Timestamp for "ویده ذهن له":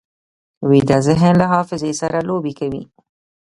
0.69-1.45